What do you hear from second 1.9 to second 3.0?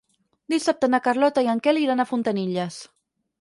a Fontanilles.